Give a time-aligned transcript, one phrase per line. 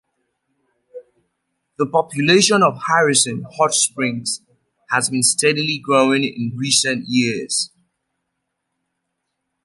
[1.77, 4.41] The population of Harrison Hot Springs
[4.89, 7.69] has been steadily growing in recent years.